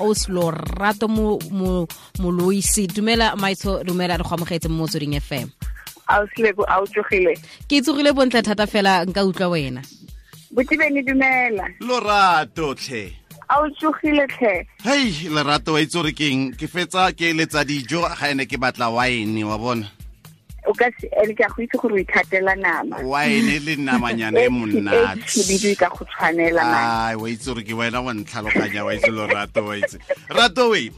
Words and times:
oslo 0.00 0.50
rato 0.50 1.08
moloisi 2.18 2.86
dumela 2.86 3.36
maitso 3.36 3.84
dumela 3.84 4.16
re 4.16 4.24
go 4.24 4.34
amogetse 4.34 4.68
mo 4.68 4.84
motsweding 4.84 5.20
fm 5.20 5.48
auslebo 6.10 6.64
a 6.68 6.80
o 6.80 6.86
tsogile? 6.86 7.34
Ke 7.68 7.80
tsogile 7.82 8.12
bontle 8.12 8.42
thata 8.42 8.66
fela 8.66 9.04
nka 9.04 9.24
utlwa 9.24 9.48
wena. 9.48 9.82
Botibeni 10.50 11.02
dumela. 11.02 11.70
Lorato 11.80 12.74
tlhe. 12.74 13.14
A 13.48 13.60
o 13.62 13.70
tsogile 13.70 14.26
tlhe? 14.26 14.66
Hei 14.84 15.28
lerato 15.30 15.72
wa 15.72 15.80
itse 15.80 15.98
gore 15.98 16.12
keng? 16.12 16.54
Ke 16.58 16.66
fetsa 16.66 17.12
ke 17.14 17.30
eletsa 17.30 17.64
dijo 17.64 18.02
ga 18.02 18.30
ene 18.30 18.46
ke 18.46 18.58
batla 18.58 18.90
wine 18.90 19.44
wa 19.44 19.58
bona 19.58 19.99
o 20.66 20.72
ka 20.74 20.90
ene 21.22 21.34
ke 21.34 21.44
a 21.44 21.48
go 21.48 21.62
itse 21.62 21.76
gore 21.80 21.94
o 21.94 22.02
ithatela 22.04 22.56
nama. 22.56 23.00
Wine 23.02 23.58
le 23.64 23.76
namanyana 23.76 24.44
e 24.44 24.48
monate. 24.52 25.24
khibidu 25.24 25.76
ka 25.78 25.88
go 25.88 26.04
tshwanela 26.04 26.62
ai 26.62 27.16
wa 27.16 27.28
itse 27.28 27.46
gore 27.48 27.62
ke 27.64 27.74
wena 27.74 28.00
wa 28.00 28.12
ntlhaloganya 28.12 28.84
wa 28.84 28.94
itse 28.94 29.10
lorato 29.10 29.66
wa 29.66 29.76
itse. 29.76 29.98
Rato 30.28 30.70
we 30.70 30.90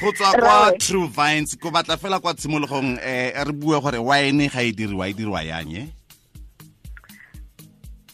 go 0.00 0.12
tswa 0.12 0.32
kwa 0.32 0.72
true 0.78 1.08
vines 1.08 1.56
ko 1.56 1.70
batla 1.70 1.96
fela 1.96 2.20
kwa 2.20 2.34
tshimologong 2.34 2.98
um 2.98 3.46
re 3.46 3.52
bue 3.52 3.80
gore 3.80 3.98
wine 3.98 4.48
ga 4.48 4.62
e 4.62 4.72
diriwa 4.72 5.08
e 5.08 5.12
diriwa 5.12 5.42
yang 5.44 5.72
e 5.74 5.84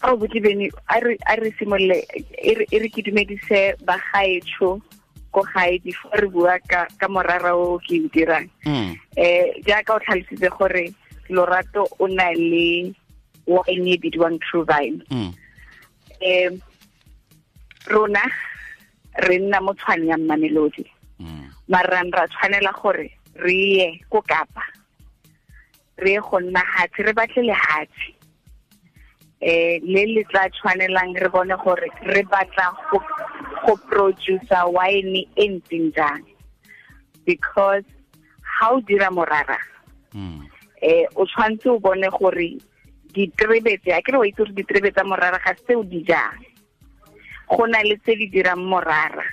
a 0.01 0.13
o 0.13 0.17
botse 0.17 0.39
bene 0.39 0.69
a 0.89 0.99
re 0.99 1.53
simolole 1.57 2.05
e 2.41 2.79
re 2.79 2.89
ke 2.89 3.01
dumedise 3.01 3.75
bagaetsho 3.81 4.81
ko 5.37 5.45
gae 5.53 5.77
before 5.85 6.17
re 6.17 6.27
bua 6.33 6.57
ka 6.65 7.07
morara 7.07 7.53
o 7.53 7.77
ke 7.77 8.01
o 8.01 8.09
dirang. 8.09 8.49
Um 8.65 8.97
jaaka 9.61 9.93
o 9.93 9.99
tlhalositse 10.01 10.49
gore 10.57 10.89
lorato 11.29 11.85
o 11.99 12.07
na 12.09 12.33
le 12.33 12.95
wine 13.45 13.87
e 13.93 13.97
bidiwang 14.01 14.41
true 14.41 14.65
vine. 14.65 15.05
Um 16.25 16.61
rona 17.85 18.25
re 19.29 19.37
nna 19.37 19.61
mo 19.61 19.73
tshwane 19.77 20.09
ya 20.09 20.17
mmamelodi 20.17 20.89
marang 21.69 22.09
ra 22.11 22.25
tshwanela 22.27 22.73
gore 22.81 23.13
re 23.37 23.53
ye 23.53 24.01
ko 24.09 24.21
kapa. 24.21 24.65
Re 26.01 26.17
ye 26.17 26.19
go 26.19 26.39
nna 26.41 26.65
hatsi 26.65 27.05
re 27.05 27.13
batle 27.13 27.45
lehatsi 27.45 28.17
eh 29.41 29.77
le 29.85 30.01
le 30.17 30.23
tla 30.33 30.49
tshwanelang 30.49 31.13
re 31.13 31.29
bone 31.29 31.53
gore 31.61 31.89
re 32.09 32.23
batla 32.25 32.73
go 33.67 33.75
producer 33.91 34.63
wine 34.71 35.27
e 35.35 35.45
ntseng 35.51 35.91
jang 35.91 36.23
because 37.27 37.83
ha 38.39 38.71
o 38.71 38.79
dira 38.79 39.11
morara 39.11 39.59
eh 40.81 41.05
o 41.15 41.25
tshwantse 41.27 41.67
o 41.69 41.79
bone 41.79 42.07
gore 42.15 42.55
diterebe 43.13 43.77
tse 43.81 43.93
a 43.93 44.01
ke 44.01 44.13
re 44.13 44.17
wa 44.21 44.27
itse 44.27 44.37
gore 44.43 44.53
diterebe 44.53 44.91
tsa 44.93 45.03
morara 45.03 45.39
ga 45.41 45.53
se 45.65 45.75
o 45.75 45.83
di 45.83 46.03
jang. 46.05 46.37
Go 47.49 47.65
na 47.65 47.81
le 47.81 47.97
tse 47.97 48.15
di 48.15 48.29
dirang 48.29 48.61
morara. 48.61 49.25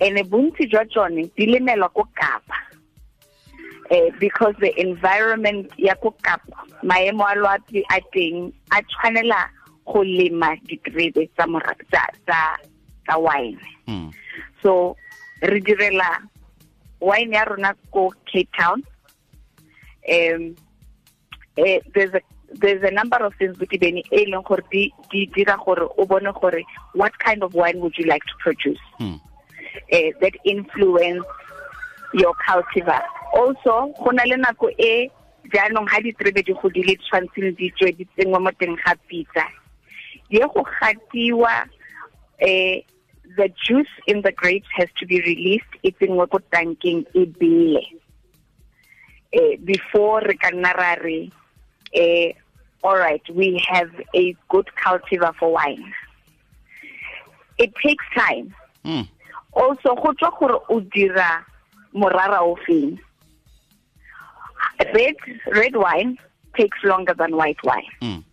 Ene 0.00 0.22
bontsi 0.24 0.68
jwa 0.70 0.84
tsone 0.88 1.28
di 1.36 1.46
lemelwa 1.46 1.92
ko 1.92 2.06
kapa. 2.14 2.56
Eh, 3.90 4.10
because 4.20 4.54
the 4.60 4.72
environment 4.80 5.72
ya 5.76 5.94
ko 5.94 6.12
kapa 6.22 6.64
maemo 6.84 7.24
a 7.24 7.34
loapi 7.36 7.82
a 7.90 8.00
teng 8.12 8.52
a 8.72 8.82
tshwanela 8.84 9.48
go 9.84 10.04
lema 10.04 10.56
diterebe 10.68 11.28
tsa 11.36 11.46
tsa 13.08 13.18
wine. 13.18 13.58
Mm. 13.88 14.12
so 14.62 14.96
re 15.40 15.60
direla 15.60 16.28
wine 17.00 17.32
ya 17.32 17.44
rona 17.44 17.74
ko 17.92 18.12
cape 18.30 18.48
town. 18.58 18.84
Um 20.08 20.56
eh, 21.56 21.80
there's 21.94 22.12
a 22.12 22.20
there's 22.52 22.82
a 22.82 22.90
number 22.90 23.16
of 23.16 23.34
things 23.38 23.58
with 23.58 23.70
bene 23.80 24.02
e 24.12 24.26
leng 24.28 24.44
gore 24.44 24.62
di 24.70 24.92
di 25.10 25.26
dira 25.34 25.56
gore 25.64 25.88
o 25.96 26.04
bone 26.04 26.32
gore 26.40 26.62
what 26.92 27.18
kind 27.18 27.42
of 27.42 27.54
wine 27.54 27.80
would 27.80 27.96
you 27.96 28.06
like 28.06 28.24
to 28.24 28.36
produce? 28.44 28.84
Mm. 29.00 29.20
uh, 29.92 30.10
that 30.20 30.32
influence 30.44 31.24
your 32.14 32.34
cultivar. 32.46 33.02
Also 33.34 33.92
go 34.02 34.10
na 34.10 34.24
le 34.24 34.36
nako 34.36 34.70
e 34.78 35.10
jaanong 35.52 35.88
ga 35.88 36.00
diterebe 36.00 36.44
di 36.44 36.52
godile 36.52 36.96
di 36.96 37.00
tshwantseng 37.04 37.56
di 37.56 37.70
tswe 37.76 37.92
di 37.96 38.04
tsenngwe 38.16 38.40
mo 38.40 38.50
teng 38.58 38.76
ga 38.84 38.94
pitsa 39.08 39.44
ye 40.28 40.40
go 40.40 40.64
gatiwa 40.64 41.68
um 42.42 42.82
the 43.36 43.50
juice 43.64 43.88
in 44.06 44.22
the 44.22 44.32
grapes 44.32 44.68
has 44.74 44.88
to 44.98 45.06
be 45.06 45.20
released. 45.20 45.72
E 45.82 45.92
tsenngwe 45.92 46.30
ko 46.30 46.38
tankeng 46.52 47.06
e 47.14 47.24
bele 47.26 47.84
uh, 49.34 49.56
before 49.64 50.20
re 50.20 50.34
ka 50.34 50.50
nna 50.50 50.72
ra 50.74 50.94
re 51.02 51.30
all 52.82 52.96
right 52.96 53.22
we 53.34 53.62
have 53.68 53.90
a 54.14 54.36
good 54.48 54.68
cultivar 54.76 55.34
for 55.36 55.52
wine. 55.52 55.92
It 57.58 57.74
takes 57.82 58.04
time. 58.14 58.54
Mm. 58.84 59.08
also 59.52 59.94
go 59.96 60.12
tswa 60.14 60.30
gore 60.38 60.60
o 60.70 60.80
dira 60.80 61.44
morara 61.94 62.40
o 62.40 62.56
feng? 62.66 62.98
Red 64.94 65.16
red 65.52 65.76
wine 65.76 66.16
takes 66.56 66.78
longer 66.84 67.14
than 67.14 67.36
white 67.36 67.62
wine. 67.64 67.92
Mm. 68.00 68.24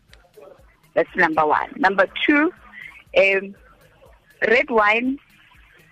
that's 0.94 1.16
number 1.16 1.46
one. 1.46 1.70
Number 1.76 2.08
two 2.26 2.54
um 3.18 3.56
red 4.48 4.70
wine 4.70 5.18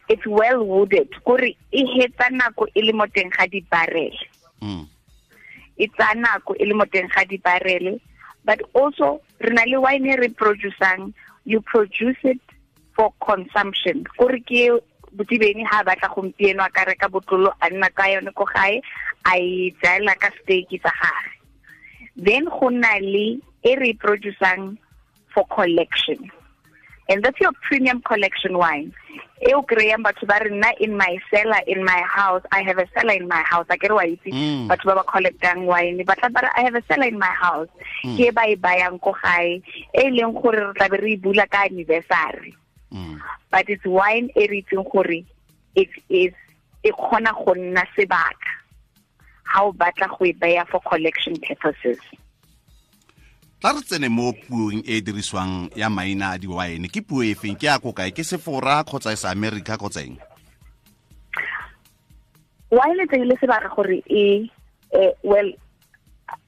it's 0.09 0.25
well 0.27 0.63
wooded. 0.65 1.07
Kore 1.23 1.55
e 1.71 1.81
hetsa 1.95 2.29
nako 2.31 2.67
e 2.75 2.81
le 2.81 2.91
mo 2.93 3.05
teng 3.07 3.31
ga 3.31 3.47
di 3.47 3.61
barrel 3.71 4.13
Mm. 4.63 4.87
e 5.77 5.87
tsaya 5.87 6.15
nako 6.15 6.55
e 6.59 6.65
le 6.65 6.73
mo 6.73 6.85
teng 6.85 7.09
ga 7.11 7.25
di 7.25 7.37
barrel 7.37 7.99
but 8.45 8.61
also 8.73 9.19
re 9.39 9.51
na 9.53 9.63
le 9.67 9.79
wine 9.79 10.05
e 10.07 10.15
re 10.15 10.29
producing 10.29 11.13
you 11.45 11.59
produce 11.61 12.17
it 12.23 12.39
for 12.95 13.11
consumption. 13.25 14.03
Kore 14.17 14.39
ke 14.39 14.79
botibeni 15.15 15.65
ha 15.67 15.83
batla 15.83 16.09
gompieno 16.15 16.63
a 16.65 16.69
ka 16.69 16.83
reka 16.87 17.09
botlolo 17.09 17.51
a 17.61 17.69
nna 17.69 17.89
ka 17.93 18.07
yone 18.07 18.31
ko 18.33 18.45
gae 18.45 18.81
a 19.25 19.33
e 19.37 19.75
jaela 19.83 20.15
ka 20.19 20.29
steak 20.41 20.69
sa 20.81 20.89
gage 20.89 21.31
then 22.15 22.45
go 22.45 22.69
na 22.69 22.97
le 23.01 23.41
e 23.63 23.75
re 23.75 23.93
producing 23.93 24.77
for 25.33 25.45
collection 25.53 26.31
and 27.09 27.23
that's 27.23 27.39
your 27.39 27.51
premium 27.67 28.01
collection 28.01 28.57
wine. 28.57 28.93
E 29.43 29.53
o 29.53 29.61
kry-ang 29.61 30.03
batho 30.03 30.25
ba 30.27 30.39
re 30.39 30.49
nna 30.49 30.71
in 30.79 30.95
my 30.95 31.17
cellar 31.29 31.59
in 31.67 31.83
my 31.83 32.01
house 32.07 32.41
i 32.51 32.61
have 32.63 32.77
a 32.79 32.87
cellar 32.95 33.13
in 33.13 33.27
my 33.27 33.41
house. 33.43 33.65
A 33.69 33.77
kere 33.77 33.95
wa 33.95 34.03
itse 34.07 34.31
Mm. 34.31 34.67
batho 34.71 34.85
ba 34.85 34.95
ba 34.95 35.03
collectang 35.03 35.65
wine. 35.65 35.99
Ba 36.05 36.15
tla 36.15 36.31
i 36.55 36.61
have 36.63 36.75
a 36.75 36.83
cellar 36.87 37.07
in 37.07 37.19
my 37.19 37.33
house. 37.43 37.67
Ke 38.03 38.27
e 38.27 38.31
ba 38.31 38.47
e 38.47 38.55
bayang 38.55 39.01
ko 39.01 39.11
gae 39.21 39.61
e 39.93 40.03
leng 40.09 40.33
gore 40.41 40.63
re 40.67 40.73
tla 40.79 40.89
be 40.89 40.97
re 40.97 41.13
e 41.13 41.17
bula 41.17 41.45
ka 41.47 41.65
anniversary. 41.67 42.55
Mm. 42.93 43.17
but 43.49 43.65
it's 43.69 43.85
wine 43.85 44.29
e 44.37 44.47
re 44.47 44.61
itseng 44.61 44.85
gore 44.91 45.25
it 45.75 45.89
is 46.09 46.33
e 46.83 46.91
kgona 46.91 47.33
go 47.33 47.53
nna 47.57 47.83
sebaka 47.97 48.51
ha 49.49 49.63
o 49.65 49.71
batla 49.73 50.07
go 50.13 50.25
e 50.25 50.33
beya 50.33 50.65
for 50.67 50.79
collection 50.81 51.35
purposes 51.41 51.97
tla 53.63 53.71
re 53.71 53.79
tsene 53.79 54.09
mo 54.11 54.33
puong 54.35 54.83
e 54.83 54.99
e 54.99 55.01
dirisiwang 55.01 55.71
ya 55.71 55.87
maina 55.87 56.35
a 56.35 56.37
di-wine. 56.37 56.91
Ke 56.91 56.99
puo 56.99 57.23
e 57.23 57.31
feng? 57.31 57.55
Ke 57.55 57.71
ya 57.71 57.79
ko 57.79 57.95
kae? 57.95 58.11
Ke 58.11 58.19
sefora 58.19 58.83
kgotsa 58.83 59.15
e 59.15 59.15
sa 59.15 59.31
america 59.31 59.79
kgotsa 59.79 60.03
eng? 60.03 60.19
Wine 62.75 62.99
e 62.99 63.07
tsegile 63.07 63.39
sebaka 63.39 63.71
gore 63.71 64.03
e 64.03 64.51
eh, 64.91 65.15
well 65.23 65.47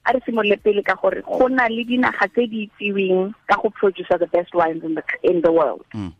a 0.04 0.12
re 0.12 0.20
simolole 0.28 0.60
pele 0.60 0.84
ka 0.84 0.92
gore 1.00 1.24
go 1.24 1.48
na 1.48 1.72
le 1.72 1.88
dinaga 1.88 2.28
tse 2.28 2.52
di 2.52 2.68
itsiweng 2.68 3.32
ka 3.48 3.56
go 3.64 3.72
producer 3.72 4.20
the 4.20 4.28
best 4.28 4.52
wines 4.52 4.84
in 4.84 4.92
the, 4.92 5.04
in 5.24 5.40
the 5.40 5.52
world. 5.52 5.88
Mm. 5.96 6.12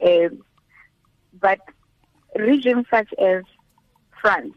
um, 0.00 0.44
but 1.40 1.60
regions 2.36 2.86
such 2.90 3.12
as 3.20 3.42
France, 4.20 4.56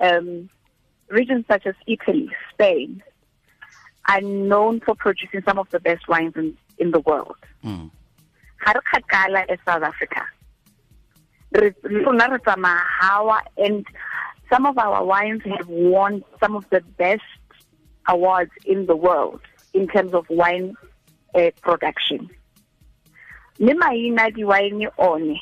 um, 0.00 0.48
regions 1.08 1.44
such 1.48 1.66
as 1.66 1.74
Italy, 1.86 2.30
Spain, 2.52 3.02
are 4.08 4.20
known 4.20 4.80
for 4.80 4.94
producing 4.94 5.42
some 5.42 5.58
of 5.58 5.68
the 5.70 5.80
best 5.80 6.08
wines 6.08 6.34
in, 6.36 6.56
in 6.78 6.90
the 6.90 7.00
world. 7.00 7.36
Mm. 7.64 7.90
Ga 8.64 8.72
re 8.72 8.80
kgakala 8.80 9.44
as 9.48 9.58
South 9.66 9.82
Africa. 9.82 10.22
Rona 11.52 12.28
re 12.30 12.38
tsamaya 12.38 13.40
and 13.56 13.86
some 14.50 14.66
of 14.66 14.78
our 14.78 15.04
wines 15.04 15.42
have 15.44 15.68
won 15.68 16.24
some 16.40 16.56
of 16.56 16.64
the 16.70 16.80
best 16.96 17.22
awards 18.08 18.50
in 18.64 18.86
the 18.86 18.96
world 18.96 19.40
in 19.74 19.86
terms 19.86 20.14
of 20.14 20.28
wine 20.30 20.74
uh, 21.34 21.50
production. 21.60 22.30
le 23.58 23.74
maina 23.74 24.30
di-wine 24.30 24.86
one 24.96 25.40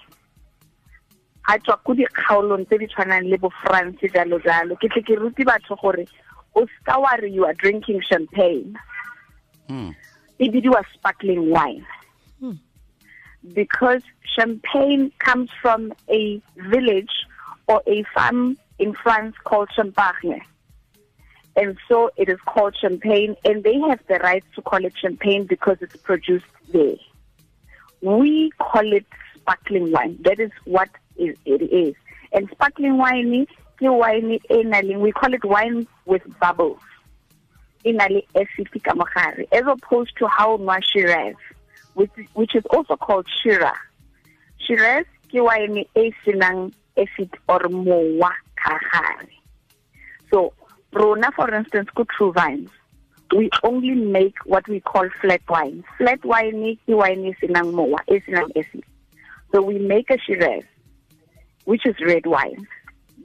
a 1.48 1.58
tswa 1.58 1.76
ko 1.84 1.92
dikgaolong 1.94 2.64
tse 2.64 2.78
di 2.78 2.86
tshwanang 2.88 3.28
le 3.28 3.36
bo 3.36 3.50
france 3.60 4.08
jalo 4.08 4.40
jalo 4.40 4.76
ke 4.80 4.88
tle 4.88 5.02
ke 5.04 5.18
ruti 5.20 5.44
batho 5.44 5.76
gore 5.76 6.08
o 6.56 6.66
ska 6.80 6.98
you 7.28 7.44
are 7.44 7.54
drinking 7.54 8.00
champagne 8.02 8.76
Mm. 9.68 9.94
e 10.38 10.48
bidiwa 10.48 10.84
sparkling 10.94 11.50
wine 11.50 11.84
because 13.54 14.02
champagne 14.22 15.10
comes 15.18 15.50
from 15.62 15.92
a 16.08 16.40
village 16.56 17.26
or 17.68 17.82
a 17.86 18.04
farm 18.14 18.56
in 18.78 18.92
France 18.94 19.34
called 19.44 19.70
Champagne. 19.74 20.42
And 21.56 21.78
so 21.88 22.10
it 22.16 22.28
is 22.28 22.38
called 22.44 22.76
champagne, 22.76 23.34
and 23.44 23.64
they 23.64 23.78
have 23.80 24.00
the 24.08 24.18
right 24.18 24.44
to 24.54 24.62
call 24.62 24.84
it 24.84 24.92
champagne 24.96 25.46
because 25.46 25.78
it's 25.80 25.96
produced 25.96 26.44
there. 26.72 26.96
We 28.02 28.50
call 28.58 28.92
it 28.92 29.06
sparkling 29.34 29.90
wine. 29.90 30.18
That 30.20 30.38
is 30.38 30.50
what 30.64 30.90
it 31.16 31.38
is. 31.46 31.94
And 32.32 32.48
sparkling 32.50 32.98
wine 32.98 33.46
ke 33.78 33.88
wine 33.88 34.38
e 34.50 34.96
we 34.96 35.12
call 35.12 35.34
it 35.34 35.44
wine 35.44 35.86
with 36.06 36.22
bubbles. 36.40 36.80
E 37.84 37.92
na 37.92 38.06
le 38.06 38.22
acid 38.34 38.68
ka 38.82 38.92
mogare 38.94 39.46
as 39.52 39.64
opposed 39.66 40.16
to 40.16 40.26
how 40.26 40.56
nwa 40.56 40.82
Shiraz 40.82 41.36
which, 41.94 42.10
which 42.34 42.54
is 42.54 42.64
also 42.70 42.96
called 42.96 43.26
Syrah. 43.38 43.76
Shiraz 44.58 45.04
ke 45.28 45.34
wine 45.34 45.84
e 45.94 46.12
senang 46.24 46.72
acid 46.96 47.30
or 47.48 47.60
mowa 47.60 48.32
ka 48.56 48.78
gare. 48.92 49.28
So 50.30 50.52
rona 50.92 51.30
for 51.32 51.52
instance 51.54 51.88
go 51.94 52.04
true 52.04 52.32
vines 52.32 52.70
we 53.34 53.50
only 53.64 53.90
make 53.90 54.36
what 54.44 54.66
we 54.68 54.78
call 54.80 55.08
flat 55.20 55.42
wine. 55.48 55.84
Flat 55.98 56.24
wine 56.24 56.76
ke 56.86 56.88
wine 56.88 57.26
e 57.26 57.34
senang 57.42 57.72
mowa 57.72 57.98
e 58.08 58.20
senang 58.20 58.50
acid. 58.56 58.84
So 59.52 59.62
we 59.62 59.78
make 59.78 60.10
a 60.10 60.18
Shiraz 60.18 60.64
which 61.64 61.84
is 61.84 61.94
red 62.00 62.26
wine 62.26 62.66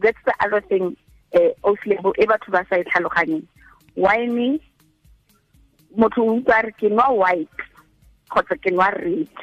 that's 0.02 0.24
the 0.26 0.36
other 0.44 0.62
thing 0.62 0.98
eh 1.34 1.52
uh, 1.64 1.72
oslebo 1.72 2.14
e 2.18 2.26
batho 2.28 2.52
ba 2.52 2.66
sa 2.70 2.82
e 2.82 2.84
tlhaloganyeng. 2.84 3.48
Wine 3.96 4.60
motho 5.98 6.26
o 6.28 6.36
utlwa 6.40 6.64
re 6.64 6.72
ke 6.76 6.90
nwa 6.90 7.08
white 7.16 7.60
kgotsa 8.30 8.56
ke 8.62 8.72
nwa 8.72 8.92
red. 9.00 9.36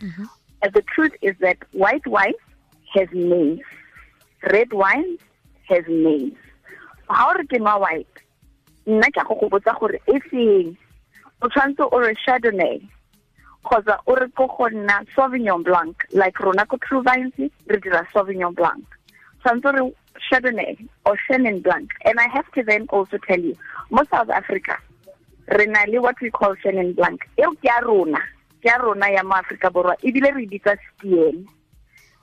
Mm-hmm. 0.00 0.24
and 0.62 0.72
the 0.72 0.82
truth 0.82 1.12
is 1.22 1.34
that 1.40 1.58
white 1.72 2.06
wine 2.06 2.34
has 2.94 3.08
names 3.12 3.60
red 4.50 4.72
wine 4.72 5.18
has 5.68 5.84
names 5.88 6.36
ha 7.08 7.26
o 7.30 7.34
re 7.38 7.44
ke 7.52 7.60
nwa 7.60 7.76
white 7.84 8.22
nna 8.86 9.10
ke 9.16 9.24
go 9.28 9.36
go 9.40 9.50
botsa 9.54 9.74
gore 9.80 10.00
e 10.14 10.20
feng 10.28 10.72
o 11.42 11.48
tshwanetse 11.48 11.84
o 11.86 12.00
re 12.04 12.14
chardonnay 12.24 12.80
kgotsa 13.64 13.98
o 14.06 14.16
re 14.20 14.28
ko 14.40 14.48
go 14.56 14.70
nna 14.76 15.00
sauvignon 15.16 15.64
blanc 15.68 16.06
like 16.22 16.40
rona 16.46 16.66
ko 16.66 16.80
true 16.86 17.02
vines 17.08 17.36
re 17.74 17.80
dira 17.86 18.04
sauvignon 18.12 18.56
blanc 18.62 18.99
Sansori 19.44 19.94
Chardonnay 20.30 20.88
or 21.06 21.16
Chenin 21.28 21.62
Blanc. 21.62 21.90
And 22.04 22.20
I 22.20 22.28
have 22.28 22.50
to 22.52 22.62
then 22.62 22.86
also 22.90 23.18
tell 23.18 23.40
you, 23.40 23.56
most 23.90 24.10
South 24.10 24.30
Africa, 24.30 24.76
renali 25.48 26.00
what 26.00 26.20
we 26.20 26.30
call 26.30 26.54
Chenin 26.56 26.94
Blanc. 26.94 27.20
Ya 27.38 27.50
Africa 29.32 29.70
borwa. 29.70 29.96
Steen. 30.98 31.48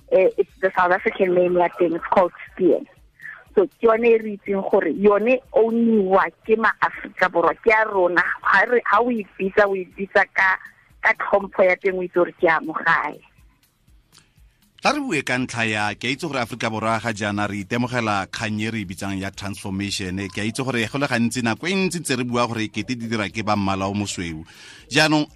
Uh, 0.09 0.29
it's 0.37 0.49
the 0.61 0.71
South 0.77 0.91
African 0.91 1.33
name 1.33 1.57
ya 1.57 1.67
teng. 1.79 1.95
It's 1.95 2.05
called 2.11 2.31
Steen. 2.53 2.87
So 3.55 3.65
ke 3.65 3.81
yone 3.81 4.05
e 4.05 4.17
re 4.17 4.37
itseng 4.37 4.69
gore 4.69 4.91
yone 4.91 5.41
owniwa 5.53 6.31
ke 6.45 6.57
ma 6.57 6.71
Africa 6.81 7.29
borwa 7.29 7.55
ke 7.55 7.71
a 7.73 7.85
rona. 7.89 8.23
Ha 8.41 8.99
o 9.01 9.09
e 9.09 9.25
bitsa 9.37 9.65
o 9.67 9.75
e 9.75 9.85
ka 10.05 11.13
tlhompho 11.13 11.63
ya 11.65 11.75
teng 11.75 11.97
o 11.97 12.01
itse 12.03 12.13
gore 12.13 12.33
ke 12.39 12.47
a 12.47 12.61
mo 12.61 12.73
tla 14.87 14.95
re 14.95 15.01
bue 15.03 15.21
ka 15.21 15.35
ntlha 15.35 15.63
ya 15.67 15.85
ke 15.99 16.07
a 16.07 16.11
itse 16.15 16.23
gore 16.27 16.39
aforika 16.39 16.69
borwa 16.71 16.99
ga 17.03 17.11
jaana 17.11 17.47
re 17.47 17.59
itemogela 17.59 18.23
kgang 18.31 18.61
e 18.61 18.71
re 18.71 18.85
bitsang 18.87 19.19
ya 19.19 19.31
transformation. 19.31 20.15
Ke 20.31 20.39
a 20.39 20.47
itse 20.47 20.63
gore 20.63 20.87
go 20.87 20.97
le 20.97 21.07
gantsi 21.07 21.43
nako 21.43 21.67
e 21.67 21.75
ntsi 21.75 21.99
tse 21.99 22.15
re 22.15 22.23
bua 22.23 22.47
gore 22.47 22.71
kete 22.71 22.95
di 22.95 23.07
dira 23.07 23.27
ke 23.27 23.43
ba 23.43 23.57
mmala 23.59 23.89
o 23.89 23.93
mosweu. 23.93 24.45
Jaanong 24.87 25.27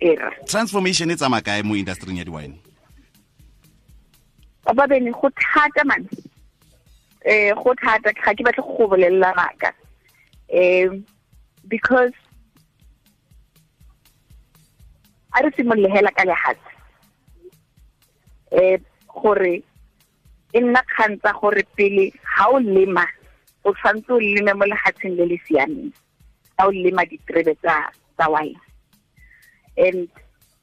transformation 0.48 1.12
e 1.12 1.16
tsamaya 1.16 1.44
kae 1.44 1.64
mo 1.64 1.76
industry 1.76 2.16
ya 2.16 2.24
di-wine? 2.24 2.56
Bababene 4.64 5.12
go 5.12 5.28
thata 5.36 5.84
man. 5.84 6.08
Eh 7.26 7.52
go 7.52 7.76
thata. 7.76 8.14
Ga 8.16 8.32
ke 8.32 8.48
batle 8.48 8.64
go 8.64 8.88
bolelela 8.88 9.36
maka 9.36 9.76
um 10.48 11.04
because 11.68 12.16
a 15.36 15.44
re 15.44 15.52
simolole 15.60 15.92
hela 15.92 16.12
ka 16.16 16.24
lehatsi 16.24 16.72
um 18.56 18.91
gore 19.16 19.64
e 20.54 20.60
nna 20.60 20.82
kgang 20.92 21.18
tsa 21.22 21.34
gore 21.40 21.64
pele 21.76 22.12
ha 22.24 22.50
o 22.50 22.60
lema 22.60 23.06
o 23.64 23.74
tshwanetse 23.74 24.12
o 24.14 24.20
leme 24.20 24.54
mo 24.54 24.66
lehatsheng 24.66 25.16
le 25.18 25.26
le 25.32 25.38
siameng 25.48 25.92
ha 26.58 26.68
o 26.68 26.72
lema 26.72 27.06
diterebe 27.06 27.56
tsa 27.62 27.92
tsa 28.18 28.30
wine. 28.30 28.60
And 29.78 30.10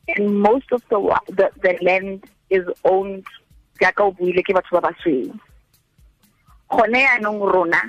and 0.09 0.41
most 0.41 0.73
of 0.73 0.83
the 0.91 0.99
the, 1.29 1.51
the 1.63 1.75
land 1.83 2.25
is 2.51 2.65
owned 2.85 3.25
jaaka 3.81 4.05
o 4.05 4.13
buile 4.13 4.43
ke 4.43 4.53
batho 4.57 4.81
ba 4.81 4.89
basweu. 4.89 5.33
Gone 6.69 6.99
yaanong 7.01 7.41
rona 7.55 7.83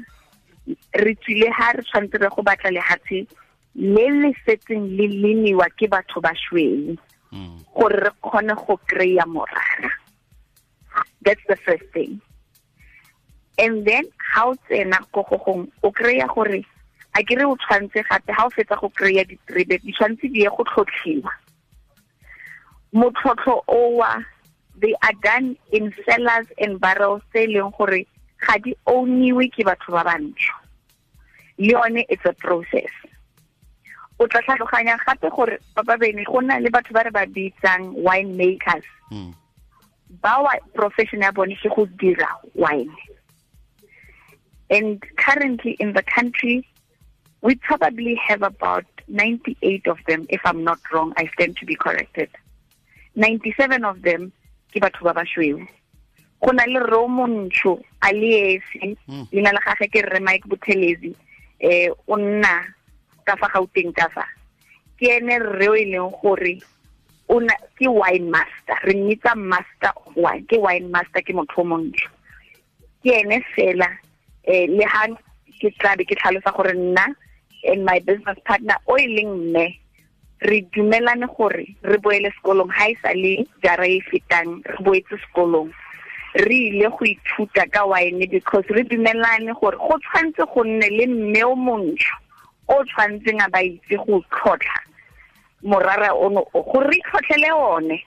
re 1.03 1.15
tswile 1.15 1.49
ha 1.51 1.71
re 1.73 1.83
tshwanetse 1.83 2.21
re 2.21 2.29
go 2.29 2.41
batla 2.43 2.71
lehatshe 2.71 3.27
le 3.75 4.05
le 4.21 4.33
setseng 4.45 4.87
le 4.97 5.07
lemiwa 5.07 5.67
ke 5.77 5.87
batho 5.89 6.21
ba 6.21 6.33
sweu 6.35 6.95
hmm. 7.31 7.57
gore 7.75 7.99
re 8.05 8.11
kgone 8.21 8.55
go 8.55 8.79
kry-a 8.87 9.25
morara 9.25 9.91
that's 11.21 11.41
the 11.47 11.55
first 11.55 11.83
thing. 11.93 12.21
And 13.57 13.85
then 13.85 14.05
how 14.17 14.53
tsena 14.69 15.03
ko 15.11 15.23
gogong 15.23 15.69
o 15.83 15.91
kry-a 15.91 16.27
gore 16.27 16.63
a 17.15 17.23
kere 17.23 17.45
o 17.45 17.55
tshwanetse 17.55 18.03
gape 18.07 18.31
ha 18.31 18.45
o 18.45 18.49
fetsa 18.49 18.79
go 18.79 18.89
kry-a 18.89 19.25
diterebe 19.25 19.81
di 19.83 19.91
tshwanetse 19.91 20.31
di 20.31 20.41
ye 20.43 20.49
go 20.49 20.63
tlhotlhiwa. 20.63 21.31
Motlhotlho 22.95 23.63
owa 23.67 24.23
they 24.79 24.95
are 25.03 25.17
done 25.23 25.57
in 25.71 25.93
cellars 26.05 26.47
and 26.57 26.79
barrels 26.79 27.21
tse 27.33 27.43
e 27.43 27.47
leng 27.47 27.75
gore 27.77 28.05
ga 28.39 28.57
di 28.57 28.75
owniwe 28.87 29.51
ke 29.51 29.67
batho 29.67 29.91
ba 29.91 30.03
bantsho. 30.07 30.55
Le 31.57 31.73
yone 31.73 32.05
it's 32.07 32.25
a 32.25 32.33
process. 32.33 32.93
O 34.19 34.27
tla 34.27 34.41
tlhaloganya 34.41 34.97
gape 35.05 35.29
gore 35.35 35.59
ba 35.75 35.83
babene 35.83 36.23
go 36.25 36.39
na 36.39 36.57
le 36.63 36.69
batho 36.69 36.93
ba 36.93 37.03
re 37.03 37.11
ba 37.11 37.25
bitsang 37.25 37.91
wine 37.93 38.37
makers. 38.37 38.87
Mm. 39.11 39.33
Ba 40.09 40.41
wa 40.41 40.53
profession 40.73 41.21
ya 41.21 41.31
bone 41.31 41.55
ke 41.55 41.69
go 41.75 41.85
dira 41.85 42.27
wine. 42.55 42.93
And 44.69 45.01
currently 45.17 45.77
in 45.79 45.93
the 45.93 46.03
country 46.03 46.67
we 47.41 47.55
probably 47.55 48.15
have 48.15 48.41
about 48.41 48.85
98 49.07 49.87
of 49.87 49.97
them 50.07 50.27
if 50.29 50.41
i'm 50.45 50.63
not 50.63 50.79
wrong 50.91 51.13
i 51.17 51.25
stand 51.33 51.57
to 51.57 51.65
be 51.65 51.75
corrected. 51.75 52.29
97 53.15 53.83
of 53.85 54.01
them 54.01 54.31
ke 54.73 54.81
batho 54.81 55.03
ba 55.03 55.13
basweu 55.13 55.65
go 56.41 56.51
na 56.51 56.63
le 56.67 56.79
ro 56.79 57.07
montsho 57.07 57.81
a 58.01 58.13
le 58.13 58.31
esi 58.55 58.95
hmm. 59.07 59.25
leina 59.31 59.53
la 59.53 59.61
gage 59.65 59.89
ke 59.91 60.03
rre 60.05 60.19
mike 60.23 60.47
buthelezi 60.47 61.15
eh 61.59 61.89
o 62.07 62.15
nna 62.15 62.53
ka 63.25 63.35
fa 63.35 63.49
gauteng 63.53 63.91
ka 63.93 64.07
fa. 64.13 64.25
Ke 64.99 65.19
ene 65.19 65.39
rre 65.39 65.67
o 65.67 65.75
e 65.75 65.85
leng 65.91 66.11
gore 66.21 66.59
una 67.29 67.53
ke 67.77 67.87
wine 67.87 68.29
master. 68.29 68.77
Re 68.83 68.93
mmitsa 68.93 69.35
master 69.35 69.93
wine 70.15 70.45
ke 70.49 70.57
wine 70.57 70.89
master 70.91 71.21
ke 71.21 71.33
motho 71.33 71.63
montsho. 71.63 72.09
Ke 73.03 73.21
ene 73.21 73.41
fela 73.55 73.89
eh 74.43 74.65
le 74.67 74.85
ha 74.85 75.05
ke 75.59 75.69
tla 75.79 75.95
ke 75.97 76.15
tlhalosa 76.15 76.55
gore 76.55 76.73
nna 76.73 77.05
and 77.63 77.85
my 77.85 77.99
business 77.99 78.39
partner 78.45 78.77
o 78.87 78.97
e 78.97 79.05
leng 79.07 79.31
mme 79.35 79.67
re 80.49 80.61
dumelane 80.73 81.27
gore 81.37 81.75
re 81.83 81.97
boele 81.97 82.31
sekolong. 82.39 82.71
Ha 82.71 82.89
isa 82.89 83.13
le 83.13 83.45
jara 83.63 83.87
e 83.87 84.01
fetang 84.09 84.61
re 84.65 84.79
boetse 84.83 85.19
sekolong. 85.27 85.71
Re 86.35 86.57
ile 86.69 86.89
go 86.89 87.05
ithuta 87.05 87.69
ka 87.71 87.85
wine 87.85 88.25
because 88.29 88.65
re 88.69 88.83
dumelane 88.83 89.53
gore 89.59 89.77
go 89.77 89.97
tshwanetse 90.01 90.45
go 90.53 90.63
nne 90.63 90.89
le 90.97 91.05
mme 91.07 91.43
o 91.43 91.55
montsho 91.55 92.15
o 92.69 92.83
tshwanetseng 92.85 93.41
a 93.41 93.49
ba 93.49 93.61
itse 93.65 93.97
go 94.05 94.21
tlhotlha 94.29 94.88
morara 95.63 96.13
ono 96.13 96.45
gore 96.53 96.87
re 96.87 96.99
tlhotlhele 97.09 97.51
one. 97.55 97.99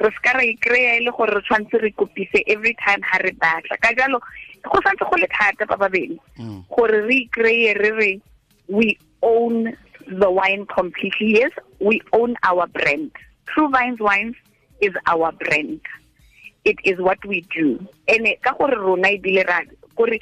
Re 0.00 0.10
se 0.10 0.20
ka 0.22 0.32
ra 0.32 0.42
ikry-a 0.42 0.96
e 0.96 1.04
le 1.04 1.10
gore 1.10 1.34
re 1.34 1.42
tshwanetse 1.42 1.80
re 1.80 1.90
kopise 1.92 2.42
every 2.46 2.74
time 2.84 3.02
ha 3.02 3.18
re 3.18 3.32
batla. 3.32 3.78
Ka 3.80 3.92
jalo 3.94 4.20
go 4.64 4.80
santse 4.80 5.04
go 5.08 5.16
le 5.16 5.28
thata 5.28 5.66
ba 5.66 5.76
babedi 5.76 6.18
mm. 6.38 6.64
gore 6.68 7.06
re 7.06 7.28
ikry-e 7.28 7.74
re 7.74 7.90
re 7.90 8.20
we 8.68 8.98
own 9.22 9.76
the 10.08 10.30
wine 10.30 10.66
completely. 10.66 11.38
Yes 11.40 11.52
we 11.80 12.00
own 12.12 12.36
our 12.42 12.66
brand. 12.66 13.10
True 13.46 13.68
vines 13.70 14.00
wines 14.00 14.36
is 14.80 14.92
our 15.06 15.32
brand. 15.32 15.80
It 16.64 16.76
is 16.84 16.98
what 16.98 17.18
we 17.24 17.44
do. 17.54 17.78
Ene 18.08 18.36
ka 18.42 18.54
gore 18.58 18.76
rona 18.76 19.08
e 19.08 19.18
bile 19.18 19.44
ra 19.44 19.62
gore 19.96 20.18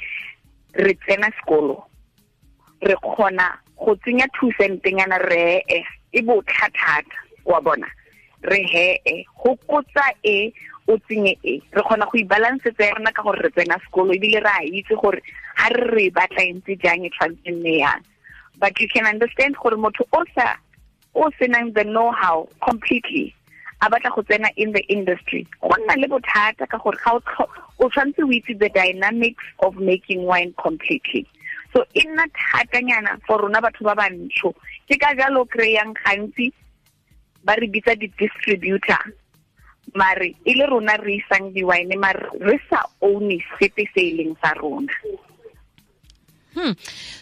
re 0.75 0.93
tsena 1.05 1.31
sekolo 1.39 1.83
re 2.81 2.95
kgona 2.95 3.57
go 3.77 3.95
tsenya 3.95 4.27
two 4.39 4.51
centenyana 4.59 5.17
re 5.29 5.63
e 5.69 5.83
e 6.13 6.21
botlhathata 6.21 7.17
wa 7.45 7.59
bona. 7.61 7.87
Re 8.43 8.63
hee 8.63 9.25
go 9.43 9.57
kotsa 9.67 10.13
e 10.23 10.53
o 10.87 10.97
tsenye 10.97 11.37
e. 11.43 11.61
Re 11.71 11.81
kgona 11.81 12.05
go 12.05 12.17
ibalansetsa 12.17 12.83
ya 12.85 12.93
rona 12.93 13.11
ka 13.11 13.23
gore 13.23 13.41
re 13.41 13.49
tsena 13.49 13.79
sekolo 13.79 14.13
ebile 14.13 14.39
re 14.43 14.51
a 14.51 14.63
itse 14.63 14.95
gore 14.95 15.21
ga 15.57 15.69
re 15.69 15.87
re 15.95 16.09
batla 16.09 16.43
ntse 16.53 16.75
jang 16.81 17.05
e 17.05 17.51
nne 17.51 17.77
yang. 17.79 18.03
But 18.59 18.79
you 18.79 18.87
can 18.87 19.05
understand 19.05 19.55
gore 19.55 19.77
motho 19.77 20.05
o 20.13 20.23
sa 20.35 20.55
o 21.15 21.29
senang 21.39 21.73
the 21.73 21.83
know 21.83 22.11
how 22.11 22.47
completely 22.61 23.33
a 23.81 23.89
batla 23.89 24.15
go 24.15 24.21
tsena 24.21 24.49
in 24.57 24.71
the 24.73 24.83
industry. 24.87 25.47
Go 25.61 25.69
nna 25.69 25.97
le 25.97 26.07
bothata 26.07 26.67
ka 26.69 26.77
gore 26.77 26.97
ga 27.03 27.17
o 27.79 27.89
tshwanetse 27.89 28.23
o 28.23 28.31
itse 28.31 28.59
the 28.59 28.69
dynamics 28.69 29.43
of 29.59 29.75
making 29.77 30.25
wine 30.25 30.53
completely 30.61 31.25
so 31.73 31.81
e 31.93 32.05
nna 32.05 32.29
thatanyana 32.29 33.17
for 33.25 33.41
rona 33.41 33.59
batho 33.61 33.83
ba 33.83 33.95
bantsho. 33.97 34.53
Ke 34.87 34.95
ka 35.01 35.17
jalo 35.17 35.45
kry-ang 35.49 35.97
gantsi 35.97 36.53
ba 37.43 37.57
re 37.57 37.67
bitsa 37.67 37.97
di-distributor 37.97 39.03
mare 39.95 40.35
e 40.45 40.53
le 40.55 40.65
rona 40.65 40.95
re 40.97 41.19
isang 41.19 41.51
di-wine 41.51 41.95
mare 41.99 42.29
re 42.39 42.57
sa 42.69 42.85
one 42.99 43.37
sepe 43.59 43.83
se 43.93 44.01
e 44.01 44.13
leng 44.15 44.33
sa 44.39 44.53
rona 44.55 44.93
Hmm. 46.53 46.73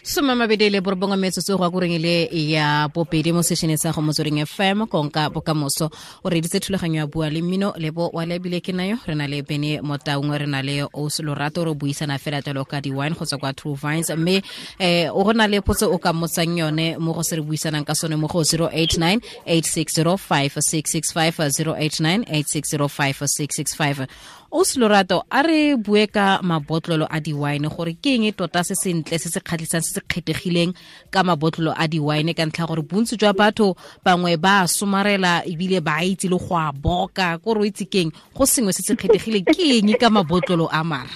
some 0.02 0.34
mabedi 0.34 0.68
le 0.70 0.80
borobongwe 0.80 1.16
metsotso 1.16 1.56
go 1.56 1.64
a 1.64 1.70
koreng 1.70 1.98
le 1.98 2.28
ya 2.32 2.88
bobedi 2.88 3.32
mo 3.32 3.40
sešhone 3.40 3.78
sa 3.78 3.90
go 3.92 4.02
motsweding 4.02 4.44
fm 4.44 4.86
konka 4.86 5.30
bokamoso. 5.30 5.90
O 6.22 6.28
reditse 6.28 6.60
thulaganyo 6.60 6.96
ya 7.00 7.06
bua 7.06 7.30
le 7.30 7.40
mmino 7.40 7.72
lebo 7.78 8.10
wa 8.12 8.26
lebile 8.26 8.60
ke 8.60 8.72
nayo 8.72 8.98
re 9.06 9.14
na 9.14 9.26
le 9.26 9.40
bene 9.42 9.80
motaung 9.80 10.36
re 10.36 10.46
na 10.46 10.60
le 10.60 10.84
os 10.92 11.20
lorato 11.20 11.64
re 11.64 11.72
buisana 11.72 12.18
fela 12.18 12.42
jalo 12.42 12.64
ka 12.68 12.80
di-wine 12.80 13.14
go 13.14 13.24
tswa 13.24 13.38
kwa 13.38 13.52
true 13.54 13.74
vines. 13.74 14.10
Mme 14.10 14.42
um 14.80 15.16
o 15.16 15.24
go 15.24 15.32
na 15.32 15.46
le 15.46 15.60
potso 15.62 15.88
o 15.88 15.98
ka 15.98 16.12
motsang 16.12 16.58
yone 16.58 16.98
mo 16.98 17.14
go 17.14 17.22
se 17.22 17.36
re 17.36 17.42
buisanang 17.42 17.86
ka 17.86 17.94
sone 17.94 18.16
mo 18.16 18.28
go 18.28 18.42
089 18.44 19.20
860 19.46 20.18
5665 20.18 21.40
089 21.48 22.24
860 22.28 24.06
os 24.52 24.76
lorato 24.76 25.24
a 25.32 25.40
re 25.40 25.76
bue 25.80 26.04
ka 26.12 26.44
mabotlolo 26.44 27.08
a 27.08 27.16
di-wine 27.24 27.72
gore 27.72 27.96
ke 27.96 28.12
eng 28.20 28.28
tota 28.36 28.60
se 28.60 28.76
sentle 28.76 29.16
se 29.16 29.32
se 29.32 29.40
kgatlhisang 29.40 29.80
se 29.80 29.96
se 29.96 30.00
kgethegileng 30.04 30.76
ka 31.08 31.24
mabotlolo 31.24 31.72
a 31.72 31.88
di-wine? 31.88 32.36
Ka 32.36 32.44
ntlha 32.44 32.68
gore 32.68 32.84
bontsi 32.84 33.16
jwa 33.16 33.32
batho 33.32 33.72
bangwe 34.04 34.36
ba 34.36 34.68
somarela 34.68 35.40
ebile 35.48 35.80
ba 35.80 36.04
itse 36.04 36.28
le 36.28 36.36
go 36.36 36.52
a 36.52 36.68
boka. 36.68 37.40
Kore 37.40 37.60
o 37.60 37.64
itse 37.64 37.88
keng 37.88 38.12
go 38.36 38.44
sengwe 38.44 38.76
se 38.76 38.84
se 38.84 38.92
kgethegileng 38.92 39.48
ke 39.48 39.80
eng 39.80 39.96
ka 39.96 40.12
mabotlolo 40.12 40.68
a 40.68 40.84
mara 40.84 41.08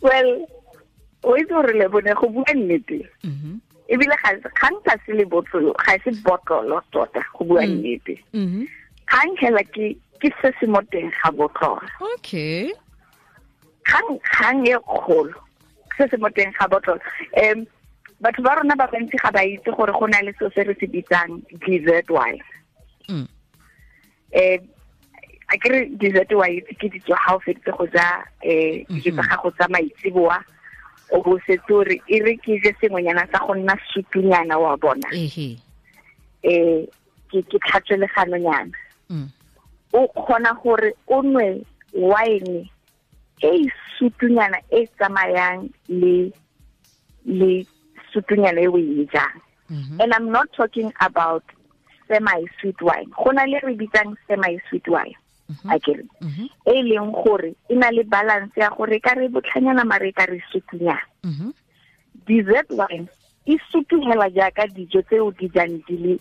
well 0.00 0.30
o 1.20 1.36
itse 1.36 1.52
gore 1.52 1.76
le 1.76 1.84
bone 1.92 2.16
go 2.16 2.32
bua 2.32 2.48
nnete. 2.56 3.04
Ebile 3.92 4.16
ga 4.24 4.32
nka 4.72 4.96
se 5.04 5.12
le 5.12 5.28
botlolo 5.28 5.76
ga 5.84 6.00
se 6.00 6.16
botlolo 6.24 6.80
tota 6.96 7.20
go 7.36 7.44
bua 7.44 7.68
nnete. 7.68 8.16
Kgang 9.06 9.36
hela 9.38 9.62
ke 9.68 9.94
ke 10.20 10.30
se 10.40 10.52
se 10.60 10.66
mo 10.66 10.80
teng 10.92 11.10
ga 11.22 11.30
botlolo 11.30 11.86
okay. 12.14 12.72
Kgang 13.86 14.18
kgang 14.26 14.66
e 14.66 14.74
kgolo. 14.82 15.34
Se 15.96 16.08
se 16.10 16.16
mo 16.16 16.28
teng 16.34 16.52
ga 16.58 16.68
botlolo 16.68 17.00
um 17.42 17.66
batho 18.20 18.42
ba 18.42 18.56
rona 18.56 18.76
ba 18.76 18.88
bantsi 18.92 19.20
ga 19.22 19.30
ba 19.30 19.44
itse 19.44 19.70
gore 19.76 19.92
go 19.92 20.06
na 20.06 20.22
le 20.24 20.32
seo 20.38 20.50
se 20.54 20.64
re 20.64 20.74
se 20.80 20.86
bitsang 20.86 21.42
dessert 21.64 22.10
wine. 22.10 22.42
Um 23.08 23.28
a 25.52 25.58
kere 25.58 25.86
dessert 26.00 26.32
wine 26.32 26.60
ke 26.80 26.88
ditso 26.90 27.14
ga 27.14 27.36
o 27.36 27.40
feditse 27.44 27.70
go 27.76 27.86
ja 27.92 28.24
um 28.42 28.84
dijo 28.90 29.12
tsa 29.12 29.28
gago 29.30 29.50
tsa 29.54 29.68
maitsiboa 29.68 30.38
o 31.12 31.22
bo 31.22 31.38
setse 31.46 31.72
ore 31.72 32.00
e 32.08 32.20
re 32.24 32.36
ke 32.40 32.58
je 32.64 32.72
sengwenyana 32.80 33.28
sa 33.30 33.44
go 33.46 33.54
nna 33.54 33.76
sutunyana 33.92 34.58
wa 34.58 34.76
bona. 34.76 35.08
Um 35.12 36.86
ke 37.30 37.42
tlhatsweleganonyana 37.42 37.58
tlhatswe 37.62 37.96
leganonyana. 38.02 38.76
Mm. 39.10 39.28
O 39.96 40.06
kgona 40.12 40.52
gore 40.62 40.92
o 41.08 41.22
nwe 41.22 41.64
wine 41.96 42.68
e 43.40 43.48
e 43.48 43.72
sutunyana 43.98 44.58
e 44.70 44.86
tsamayang 44.96 45.68
le 45.88 46.32
le 47.24 47.66
sutunyana 48.12 48.60
e 48.60 48.68
o 48.68 48.76
e 48.78 49.06
jang 49.12 49.40
Mhm. 49.70 49.98
and 50.00 50.12
i'm 50.14 50.30
not 50.30 50.46
talking 50.56 50.92
about 51.00 51.42
semi 52.08 52.46
sweet 52.60 52.80
wine 52.82 53.10
go 53.18 53.30
na 53.32 53.44
le 53.50 53.58
re 53.66 53.74
bitsang 53.74 54.14
semi 54.28 54.60
sweet 54.68 54.86
wine 54.88 55.16
a 55.70 55.78
kere 55.78 56.04
Mhm. 56.20 56.46
e 56.66 56.70
e 56.70 56.82
leng 56.82 57.10
gore 57.12 57.50
e 57.68 57.74
na 57.74 57.90
le 57.90 58.02
balance 58.04 58.52
ya 58.60 58.70
gore 58.70 59.00
ka 59.00 59.14
re 59.14 59.28
botlhanyana 59.28 59.84
mare 59.84 60.12
ka 60.12 60.24
re 60.26 60.38
sutunyana 60.52 61.02
Mhm. 61.24 61.50
dessert 62.26 62.70
wine 62.70 63.08
e 63.46 63.58
sutugela 63.70 64.30
jaaka 64.30 64.66
dijo 64.70 65.02
tse 65.02 65.20
o 65.20 65.30
di 65.32 65.48
jang 65.48 65.82
di 65.88 66.18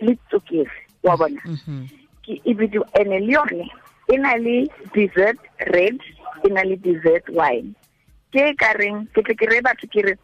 le 0.00 0.14
tsokere 0.28 0.70
wa 1.02 1.16
bona 1.16 1.40
Mhm. 1.44 1.86
Ke 2.28 2.40
e 2.44 2.54
bidiwa 2.54 2.86
ene 3.00 3.18
le 3.24 3.32
yone 3.32 3.66
e 4.12 4.16
na 4.20 4.36
le 4.36 4.68
dessert 4.92 5.40
red 5.72 5.96
e 6.44 6.48
na 6.52 6.62
le 6.62 6.76
dessert 6.76 7.24
wine. 7.32 7.72
Ke 8.32 8.52
ka 8.60 8.76
reng 8.76 9.08
ke 9.16 9.24
tle 9.24 9.34
ke 9.34 9.48
re 9.48 9.64
batho 9.64 9.88
ke 9.88 10.04
re 10.04 10.14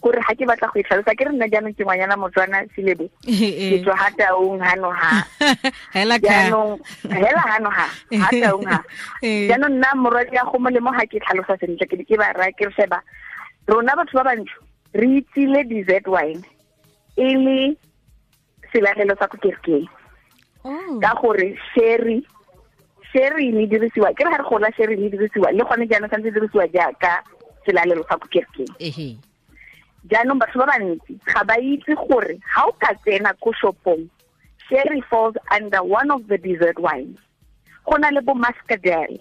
kore 0.00 0.20
ha 0.24 0.32
ke 0.32 0.48
batla 0.48 0.72
go 0.72 0.80
itlhalosa 0.80 1.12
ke 1.12 1.28
re 1.28 1.32
nna 1.32 1.48
jaanong 1.52 1.76
ke 1.76 1.84
ngwanyana 1.84 2.16
motswana 2.16 2.64
selebo 2.72 3.04
ke 3.70 3.76
tswa 3.84 3.96
ha 3.96 4.08
taung 4.16 4.60
hano 4.60 4.90
ha. 4.90 5.20
Hela 7.12 7.42
hano 7.44 7.68
ha 7.68 7.86
ha 8.24 8.30
taung 8.32 8.64
ha. 8.64 8.80
Eh. 9.20 9.52
jaanong 9.52 9.76
nna 9.76 9.92
morwadi 10.00 10.36
ya 10.36 10.48
go 10.48 10.56
molemo 10.58 10.92
ha 10.96 11.04
ke 11.04 11.20
tlhalosa 11.20 11.60
sentle 11.60 11.84
ke 11.84 12.00
ke 12.08 12.16
ba 12.16 12.32
raya 12.40 12.56
ke 12.56 12.70
re 12.70 12.72
sheba 12.72 13.02
rona 13.68 13.92
batho 14.00 14.16
ba 14.16 14.32
bantsho 14.32 14.64
re 14.96 15.20
itsile 15.20 15.60
dessert 15.68 16.08
wine 16.08 16.40
e 17.20 17.28
le 17.36 17.76
selagelo 18.72 19.12
sa 19.20 19.28
ko 19.28 19.36
kerekeng. 19.36 19.84
Ka 21.02 21.14
gore 21.20 21.54
sherry 21.74 22.26
sherry 23.12 23.52
ne 23.52 23.66
dirisiwa 23.66 24.10
ke 24.14 24.24
re 24.24 24.30
ga 24.30 24.42
re 24.42 24.46
gola 24.48 24.70
sherry 24.76 24.96
ne 24.96 25.08
dirisiwa 25.10 25.52
le 25.54 25.62
gone 25.64 25.86
jaanong 25.86 26.10
santse 26.10 26.28
e 26.28 26.34
dirisiwa 26.34 26.66
jaaka 26.74 27.22
selalelo 27.66 28.04
sa 28.08 28.18
ko 28.18 28.26
kerekeng. 28.28 29.18
Jaanong 30.10 30.38
batho 30.38 30.58
ba 30.62 30.70
bantsi 30.74 31.18
ga 31.26 31.42
ba 31.44 31.54
itse 31.58 31.94
gore 31.94 32.38
ga 32.38 32.66
o 32.66 32.72
ka 32.78 32.94
tsena 33.02 33.34
ko 33.42 33.52
shopong 33.52 34.06
sherry 34.68 35.00
falls 35.10 35.34
under 35.50 35.82
one 35.82 36.10
of 36.10 36.26
the 36.26 36.38
dessert 36.38 36.78
wines. 36.78 37.18
Go 37.86 37.96
na 37.96 38.10
le 38.10 38.20
bo 38.22 38.34
mascadel 38.34 39.18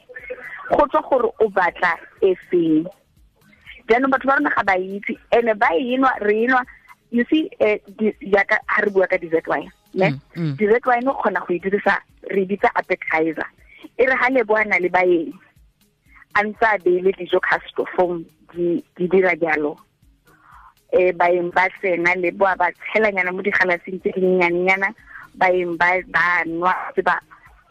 go 0.69 0.85
tswa 0.89 1.01
gore 1.09 1.29
o 1.41 1.49
batla 1.49 1.93
e 2.21 2.35
feng. 2.49 2.85
Jaanong 3.89 4.13
batho 4.13 4.27
ba 4.29 4.37
rona 4.37 4.49
ga 4.49 4.63
ba 4.65 4.77
itse 4.77 5.13
and 5.31 5.49
ba 5.59 5.69
enwa 5.77 6.09
re 6.21 6.45
enwa 6.45 6.65
you 7.11 7.25
see 7.29 7.49
eh, 7.59 7.77
jaaka 8.33 8.57
ga 8.65 8.81
re 8.81 8.89
bua 8.89 9.07
ka 9.07 9.17
dessert 9.17 9.47
wine 9.47 9.69
ne? 9.95 10.09
Mm, 10.35 10.55
mm. 10.59 10.79
wine 10.85 11.09
o 11.09 11.13
kgona 11.13 11.39
go 11.47 11.53
e 11.53 11.59
dirisa 11.59 11.95
re 12.29 12.45
bitsa 12.45 12.69
appetizer. 12.75 13.47
E 13.97 14.05
re 14.05 14.15
ha 14.15 14.29
lebo 14.29 14.55
a 14.55 14.63
na 14.65 14.77
le 14.77 14.89
baeng 14.89 15.31
a 16.35 16.43
ntse 16.43 16.65
a 16.65 16.77
beile 16.77 17.11
dijo 17.15 17.39
ka 17.39 17.59
stofong 17.67 18.25
di 18.53 18.83
di 18.97 19.07
dira 19.07 19.35
jalo. 19.35 19.77
Um 20.91 21.11
baeng 21.17 21.51
ba 21.55 21.67
sena 21.81 22.15
le 22.15 22.31
boa 22.31 22.55
ba 22.55 22.71
tshelanyana 22.71 23.31
mo 23.31 23.41
digalaseng 23.41 23.99
tse 24.03 24.11
dinnyanenyana 24.15 24.91
baeng 25.35 25.77
ba 25.79 25.95
nwa 26.45 26.75
se 26.95 27.01
ba 27.01 27.19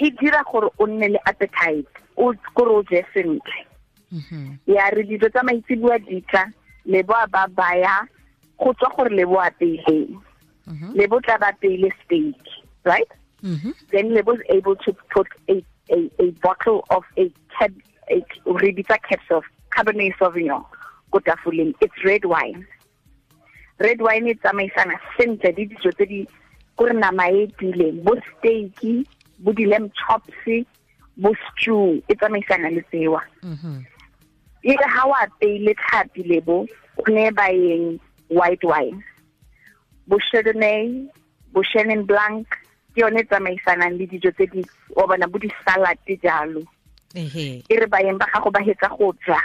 e 0.01 0.11
dira 0.11 0.43
gore 0.49 0.69
o 0.79 0.87
nne 0.87 1.09
le 1.09 1.21
appetite 1.29 1.93
o 2.17 2.33
kore 2.55 2.73
o 2.73 2.83
je 2.89 3.05
sentle. 3.13 3.61
Mhm. 4.15 4.59
ya 4.67 4.91
re 4.91 5.03
dijo 5.03 5.29
tsa 5.29 5.43
maitsebua 5.43 5.99
ditla 5.99 6.47
leboa 6.87 7.27
ba 7.27 7.49
baya 7.49 8.07
go 8.59 8.73
tswa 8.73 8.89
gore 8.97 9.11
leboa 9.11 9.51
peileng 9.59 10.15
Mhm. 10.67 10.95
lebo 10.97 11.21
tla 11.21 11.39
ba 11.39 11.53
peile 11.61 11.91
steak 12.05 12.37
right 12.85 13.11
Mhm. 13.43 13.75
then 13.93 14.15
lebo 14.15 14.33
is 14.33 14.41
able 14.49 14.77
to 14.77 14.93
put 15.15 15.29
a 15.49 15.61
a, 15.93 15.99
a 16.19 16.31
bottle 16.41 16.85
of 16.91 17.05
a 17.19 17.29
cab 17.59 17.73
a 18.11 18.23
re 18.61 18.73
caps 19.09 19.29
of 19.31 19.45
cabernet 19.71 20.17
sauvignon 20.19 20.65
ko 21.13 21.21
tafoleng 21.21 21.75
it's 21.81 22.01
red 22.05 22.25
wine 22.25 22.65
red 23.79 24.01
wine 24.01 24.29
e 24.29 24.35
tsamaisana 24.35 24.97
sentle 25.19 25.53
le 25.57 25.67
dijo 25.69 25.93
tse 25.93 26.07
di 26.07 26.27
kore 26.77 26.93
nama 26.97 27.29
e 27.29 27.47
tileng 27.61 28.01
bo 28.05 28.15
steak 28.31 28.81
bo 29.45 29.53
di-lamb 29.53 29.91
chops 29.93 30.65
bo 31.17 31.35
stew 31.45 32.01
e 32.09 32.15
tsamaisana 32.17 32.71
le 32.73 32.81
tsewa 32.89 33.21
Mhm. 33.43 33.85
e 34.65 34.73
re 34.81 34.87
ha 34.97 35.07
wa 35.07 35.21
peile 35.41 35.75
tlhapi 35.75 36.23
lebo 36.33 36.65
o 36.97 37.03
ne 37.13 37.31
baeng 37.31 37.99
white 38.31 38.65
wine 38.65 39.03
bo 40.07 40.19
chardonnay 40.19 41.09
bo 41.53 41.63
chenin 41.63 42.05
blanc 42.07 42.47
ke 42.95 43.03
yone 43.03 43.21
e 43.23 43.27
tsamaisanang 43.27 43.97
le 43.99 44.07
dijo 44.07 44.31
tse 44.33 44.47
di 44.53 44.65
o 44.97 45.07
bona 45.07 45.27
bo 45.27 45.39
di-salate 45.39 46.19
jalo. 46.23 46.63
Ehe. 47.15 47.63
E 47.69 47.75
re 47.81 47.87
baeng 47.87 48.19
ba 48.19 48.27
gago 48.33 48.51
ba 48.51 48.61
hetsa 48.61 48.89
go 48.97 49.15
ja 49.27 49.41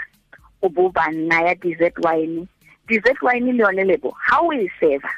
o 0.62 0.70
bo 0.70 0.90
ba 0.90 1.08
naya 1.12 1.56
dessert 1.56 1.98
wine. 2.04 2.48
Dessert 2.88 3.22
wine 3.22 3.54
le 3.54 3.64
yone 3.64 3.84
lebo 3.86 4.12
ha 4.30 4.42
o 4.42 4.52
e 4.54 4.68
serva 4.80 5.10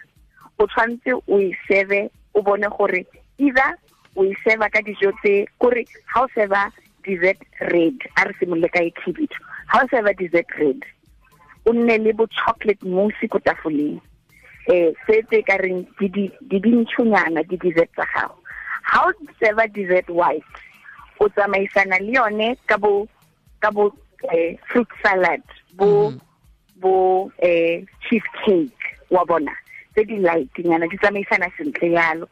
o 0.61 0.67
tshwanetse 0.67 1.13
o 1.27 1.39
e 1.39 1.51
serve 1.67 2.09
o 2.33 2.41
bone 2.41 2.67
gore 2.77 3.05
either 3.37 3.73
o 4.15 4.25
e 4.25 4.35
serve 4.43 4.69
ka 4.69 4.81
dijo 4.85 5.11
tse 5.21 5.47
kore 5.57 5.85
ha 6.13 6.23
o 6.23 6.27
serva 6.35 6.69
dessert 7.03 7.41
red 7.73 7.97
a 8.15 8.27
re 8.27 8.33
simolole 8.39 8.69
ka 8.69 8.83
e 8.83 8.91
khibidu 9.01 9.41
ha 9.73 9.81
o 9.81 9.87
serva 9.89 10.13
dessert 10.13 10.51
red 10.59 10.85
o 11.65 11.73
nne 11.73 11.97
le 11.97 12.13
bo 12.13 12.27
chocolate 12.29 12.85
mousse 12.85 13.27
ko 13.27 13.39
tafoleng 13.39 13.97
eh 14.67 14.93
se 15.07 15.21
tse 15.23 15.41
ka 15.43 15.57
reng 15.57 15.85
di 15.99 16.07
di- 16.09 16.31
di 16.49 16.59
dintshonyana 16.59 17.43
di 17.47 17.57
dessert 17.57 17.89
tsa 17.95 18.05
gago 18.13 18.35
ha 18.83 19.05
o 19.07 19.11
serva 19.39 19.67
dessert 19.67 20.09
white? 20.09 20.43
O 21.19 21.29
tsamaisana 21.29 21.99
le 22.01 22.11
yone 22.17 22.57
ka 22.65 22.77
bo 22.77 23.07
ka 23.61 23.71
bo 23.71 23.91
eh, 24.33 24.57
fruit 24.69 24.87
salad 25.03 25.41
bo 25.77 26.11
bo 26.81 27.31
eh 27.41 27.85
cheesecake 28.09 28.73
wa 29.09 29.25
bona. 29.25 29.53
Tse 29.93 30.05
di 30.05 30.17
light 30.19 30.49
nyana 30.63 30.87
di 30.87 30.97
tsamaisana 30.97 31.49
sentle 31.57 31.89
yalo 31.93 32.27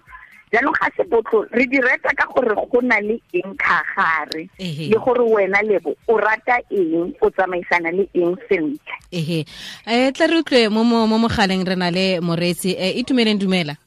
jaanong 0.51 0.74
ga 0.82 0.89
se 0.98 1.03
botlo 1.06 1.46
re 1.53 1.65
di 1.70 1.77
reta 1.77 2.10
ka 2.18 2.25
gore 2.34 2.56
go 2.56 2.82
na 2.82 2.98
le 3.00 3.22
eng 3.34 3.53
kgagare 3.53 4.50
le 4.58 4.98
gore 4.98 5.22
wena 5.22 5.62
lebo 5.62 5.94
o 6.08 6.18
rata 6.18 6.58
eng? 6.74 7.13
O 7.22 7.29
tsamaisana 7.29 7.91
le 7.94 8.10
eng 8.13 8.34
sentle? 8.50 8.96
Ehe. 9.12 9.46
Eh 9.86 10.12
tla 10.12 10.25
re 10.27 10.41
utlwe 10.41 10.70
mo 10.70 10.84
mo 10.84 11.06
mo 11.06 11.18
mogaleng 11.22 11.62
re 11.65 11.75
na 11.75 11.89
le 11.94 12.20
moreetsi 12.20 12.74
um 12.74 12.98
e 12.98 13.03
tumeleng 13.06 13.38
dumela? 13.39 13.77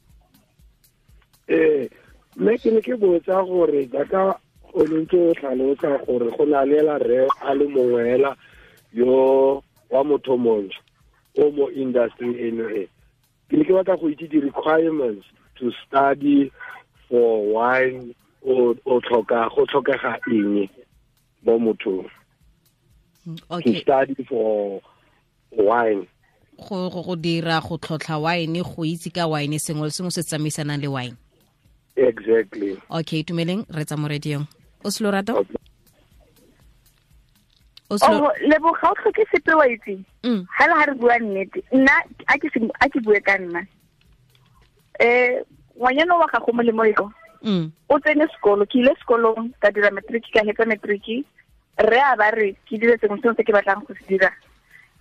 Eh 1.51 1.89
mme 2.39 2.57
ke 2.57 2.71
ne 2.71 2.81
ke 2.81 2.95
botsa 2.95 3.43
gore 3.43 3.83
jaaka 3.91 4.39
o 4.73 4.81
ntse 4.87 5.19
o 5.19 5.35
tlhalosa 5.35 5.99
gore 6.07 6.31
go 6.31 6.45
na 6.47 6.63
le 6.63 6.79
re 6.79 7.27
a 7.43 7.51
le 7.53 7.67
mongwela 7.67 8.35
yo 8.95 9.61
wa 9.91 10.03
motho 10.03 10.37
montsho 10.39 10.79
o 11.35 11.51
mo 11.51 11.67
industry 11.75 12.31
eno 12.47 12.71
e. 12.71 12.87
Ke 13.51 13.57
ne 13.59 13.63
ke 13.67 13.73
batla 13.75 13.99
go 13.99 14.07
itse 14.07 14.31
di-requirements 14.31 15.27
to 15.59 15.71
study 15.85 16.51
for 17.09 17.45
wine 17.53 18.15
o 18.45 18.75
o 18.85 18.99
tlhoka 19.01 19.49
go 19.55 19.65
tlhokega 19.65 20.19
eng 20.27 20.69
mo 21.43 21.59
mothong? 21.59 22.09
To 23.63 23.73
study 23.79 24.15
for 24.27 24.81
wine. 25.51 26.07
Go 26.57 26.89
go 26.89 27.03
go 27.03 27.15
dira 27.15 27.61
go 27.61 27.77
tlhotlha 27.77 28.21
wine 28.21 28.61
go 28.63 28.83
itse 28.83 29.13
ka 29.13 29.27
wine 29.27 29.59
sengwe 29.59 29.87
le 29.87 29.93
sengwe 29.93 30.11
se 30.11 30.23
tsamaisanang 30.23 30.81
le 30.81 30.87
wine. 30.87 31.17
Exactly. 31.95 32.77
Okay 32.89 33.23
tumeleng 33.23 33.65
re 33.69 33.85
tsa 33.85 33.97
mo 33.97 34.07
radiong. 34.07 34.47
O 34.83 34.89
se 34.89 35.03
lorato 35.03 35.45
o 37.89 37.97
oh 38.01 38.31
lebo 38.41 38.71
ga 38.73 38.89
o 38.89 38.95
tlhoke 38.95 39.25
sepe 39.31 39.53
wa 39.53 39.67
itse 39.67 39.97
Mm, 40.23 40.47
ga 40.57 40.67
le 40.67 40.73
ga 40.73 40.85
re 40.85 40.93
bua 40.95 41.17
nnete 41.19 41.59
nna 41.75 41.91
a 42.27 42.37
ke 42.39 42.47
a 42.79 42.89
ke 42.89 42.99
bue 43.03 43.19
ka 43.19 43.35
nna 43.37 43.61
um 44.99 45.43
ngwanyana 45.77 46.15
wa 46.15 46.27
gago 46.27 46.51
molemo 46.53 46.85
eko 46.85 47.11
mm, 47.41 47.71
o 47.89 47.99
tsene 47.99 48.27
sekolo 48.27 48.65
ke 48.65 48.79
ile 48.79 48.93
sekolong 48.99 49.49
ka 49.59 49.71
dira 49.71 49.91
matric 49.91 50.25
ka 50.33 50.43
hetsa 50.45 50.65
matric 50.65 51.25
re 51.77 51.99
a 51.99 52.15
ba 52.15 52.29
re 52.31 52.53
ke 52.69 52.77
dire 52.77 52.97
sengwe 53.01 53.17
sengwe 53.21 53.35
se 53.37 53.43
ke 53.43 53.53
batlang 53.53 53.81
go 53.87 53.93
se 53.93 54.05
dira. 54.07 54.29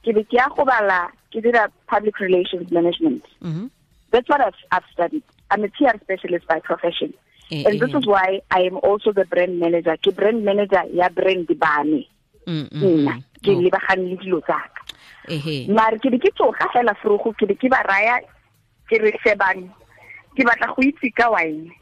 Ke 0.02 0.12
be 0.16 0.24
ke 0.24 0.40
ya 0.40 0.48
go 0.48 0.64
bala 0.64 1.12
ke 1.30 1.42
dira 1.44 1.68
public 1.86 2.18
relations 2.20 2.70
management. 2.70 3.24
Mhm. 3.42 3.70
that's 4.12 4.28
what 4.28 4.40
I've, 4.40 4.54
I've 4.70 4.84
studied. 4.92 5.22
I'm 5.50 5.64
a 5.64 5.68
PR 5.68 5.96
specialist 6.00 6.46
by 6.46 6.60
profession. 6.60 7.14
Eh, 7.50 7.64
and 7.66 7.80
this 7.80 7.92
eh, 7.94 7.98
is 7.98 8.06
why 8.06 8.40
i 8.50 8.60
am 8.60 8.76
also 8.78 9.12
the 9.12 9.24
brand 9.24 9.58
manager. 9.58 9.96
Ke 9.96 10.14
brand 10.14 10.44
manager 10.44 10.84
ya 10.92 11.08
brand 11.08 11.48
bane. 11.58 12.06
Mm, 12.46 12.68
mm, 12.70 12.82
nna 12.82 13.12
mm. 13.12 13.22
ke 13.42 13.50
Oh, 13.50 13.60
lebagane 13.62 14.08
le 14.10 14.16
dilo 14.16 14.40
tsaka 14.42 14.82
ehe. 15.30 15.68
mare 15.70 15.98
ke 16.02 16.10
be 16.10 16.18
ke 16.18 16.30
tsoga 16.34 16.66
fela 16.74 16.94
forogo 16.98 17.30
ke 17.38 17.46
be 17.46 17.54
ke 17.54 17.70
ba 17.70 17.78
raya 17.86 18.18
ke 18.90 18.98
re 18.98 19.12
shebang 19.22 19.70
ke 20.36 20.42
batla 20.44 20.68
go 20.74 20.82
itse 20.82 21.08
ka 21.14 21.30
wine. 21.30 21.72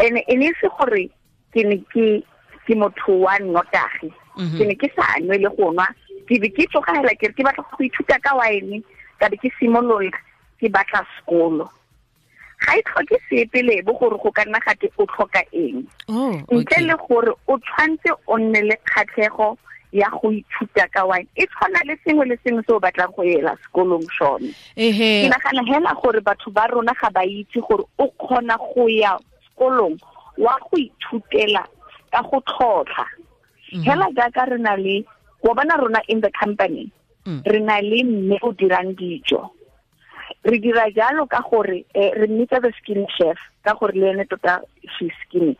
And 0.00 0.18
e 0.18 0.34
ne 0.36 0.52
se 0.60 0.68
gore 0.78 1.08
ke 1.52 1.64
ne 1.64 1.78
ke 1.92 2.22
ke 2.66 2.74
motho 2.74 3.20
wa 3.24 3.38
nnotagi. 3.38 4.12
Mhm. 4.38 4.58
ke 4.58 4.64
ne 4.68 4.74
ke 4.74 4.88
sa 4.94 5.18
nwe 5.20 5.38
le 5.42 5.50
go 5.56 5.72
nwa. 5.72 5.86
Ke 6.28 6.38
be 6.40 6.48
ke 6.48 6.68
tsoga 6.68 6.94
fela 7.00 7.14
ke 7.16 7.32
ke 7.32 7.42
batla 7.42 7.64
go 7.64 7.84
ithuta 7.84 8.20
ka 8.22 8.36
wine 8.36 8.82
ka 9.20 9.28
be 9.28 9.36
ke 9.36 9.50
simolola 9.58 10.10
ke 10.60 10.68
batla 10.68 11.02
sekolo. 11.16 11.68
Ga 12.58 12.74
e 12.76 12.82
tlhoke 12.82 13.16
sepe 13.28 13.62
lebo 13.62 13.94
gore 13.98 14.18
go 14.22 14.30
ka 14.30 14.44
nna 14.44 14.60
gate 14.60 14.90
o 14.98 15.06
tlhoka 15.06 15.42
eng. 15.52 15.86
Oh, 16.08 16.34
ntle 16.50 16.78
le 16.86 16.96
gore 17.08 17.32
o 17.46 17.58
tshwantse 17.58 18.10
o 18.26 18.36
nne 18.38 18.62
le 18.68 18.76
kgatlhego 18.84 19.56
ya 19.92 20.08
go 20.10 20.30
ithuta 20.32 20.88
ka 20.92 21.04
wine. 21.06 21.26
E 21.36 21.46
tshwana 21.46 21.80
le 21.86 21.96
sengwe 22.04 22.26
le 22.28 22.36
sengwe 22.44 22.62
se 22.66 22.72
o 22.72 22.80
batlang 22.80 23.12
go 23.16 23.22
ela 23.22 23.56
sekolong 23.64 24.06
sone. 24.18 24.52
Ke 25.24 25.28
nagana 25.32 25.62
hela 25.66 25.94
gore 26.02 26.20
batho 26.20 26.50
ba 26.50 26.66
rona 26.68 26.92
ga 27.00 27.10
ba 27.10 27.24
itse 27.24 27.60
gore 27.60 27.84
o 27.98 28.06
kgona 28.20 28.56
go 28.58 28.86
ya 28.88 29.18
sekolong 29.48 29.98
wa 30.38 30.58
go 30.68 30.76
ithutela 30.76 31.64
ka 32.12 32.22
go 32.22 32.40
tlhotlha. 32.40 33.06
Hela 33.84 34.06
jaaka 34.16 34.50
re 34.50 34.58
na 34.58 34.74
le 34.76 35.04
wa 35.42 35.54
bona 35.54 35.76
rona 35.76 36.00
in 36.08 36.20
the 36.20 36.30
company 36.30 36.90
Mm. 37.28 37.42
re 37.44 37.60
na 37.60 37.76
le 37.80 38.04
mme 38.04 38.38
o 38.40 38.52
dirang 38.56 38.94
dijo. 38.96 39.50
Re 40.44 40.58
dira 40.58 40.88
jalo 40.90 41.26
ka 41.28 41.42
gore 41.44 41.84
eh, 41.94 42.12
re 42.16 42.26
mmitsa 42.26 42.62
the 42.62 42.72
skinny 42.80 43.04
chef 43.18 43.36
ka 43.64 43.74
gore 43.74 43.92
le 43.92 44.10
ene 44.14 44.24
tota 44.24 44.62
she's 44.96 45.12
skinny 45.26 45.52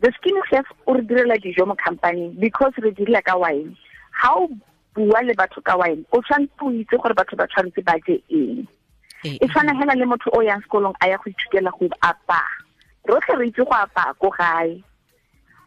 the 0.00 0.12
skin 0.16 0.36
chef 0.50 0.66
o 0.86 0.94
re 0.94 1.02
direla 1.02 1.36
dijo 1.38 1.66
mo 1.66 1.74
company 1.74 2.28
because 2.38 2.72
re 2.78 2.90
direla 2.92 3.22
ka 3.22 3.36
wine. 3.36 3.76
Ha 4.10 4.34
o 4.34 4.48
bua 4.94 5.22
le 5.22 5.34
batho 5.34 5.62
ka 5.64 5.76
wine 5.76 6.04
o 6.12 6.20
tshwanetse 6.20 6.62
o 6.62 6.70
itse 6.70 6.96
gore 7.00 7.14
batho 7.14 7.36
ba 7.36 7.46
tshwanetse 7.46 7.84
ba 7.84 7.98
je 8.06 8.22
eng. 8.30 8.66
Eh, 9.24 9.38
e 9.40 9.46
tshwana 9.48 9.74
hela 9.78 9.94
le 9.94 10.04
motho 10.04 10.30
o 10.32 10.40
yang 10.40 10.60
sekolong 10.62 10.94
a 11.00 11.08
ya 11.08 11.16
go 11.16 11.30
ithutela 11.30 11.70
go 11.78 11.88
apaya 12.02 12.52
rotlhe 13.08 13.38
re 13.38 13.48
itse 13.48 13.64
go 13.64 13.72
apaya 13.72 14.14
ko 14.18 14.30
gae. 14.30 14.82